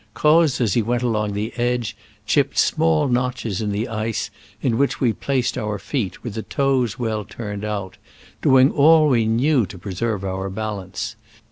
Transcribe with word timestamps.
Croz, 0.15 0.59
as 0.59 0.73
he 0.73 0.81
went 0.81 1.03
along 1.03 1.33
the 1.33 1.53
edge, 1.59 1.95
chipped 2.25 2.57
small 2.57 3.07
notches 3.07 3.61
in 3.61 3.71
the 3.71 3.87
ice, 3.87 4.31
in 4.59 4.79
which 4.79 4.99
we 4.99 5.13
placed 5.13 5.59
our 5.59 5.77
feet, 5.77 6.23
with 6.23 6.33
the 6.33 6.41
toes 6.41 6.97
well 6.97 7.23
turned 7.23 7.63
out, 7.63 7.97
doing 8.41 8.71
all 8.71 9.09
we 9.09 9.25
knew 9.27 9.63
to 9.67 9.77
preserve 9.77 10.23
our 10.25 10.49
bal 10.49 10.79
ance. 10.79 11.15